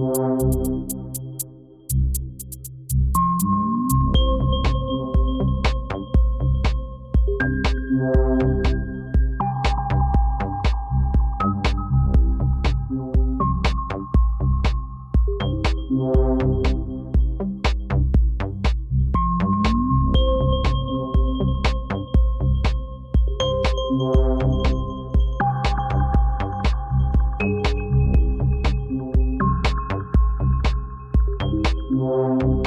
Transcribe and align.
Música 0.00 0.59
Thank. 32.00 32.59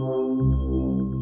long, 0.00 0.38
long. 0.38 1.19